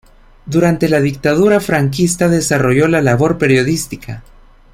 Durante 0.47 0.89
la 0.89 0.99
dictadura 0.99 1.59
franquista 1.59 2.27
desarrolló 2.27 2.87
la 2.87 3.01
labor 3.03 3.37
periodística. 3.37 4.23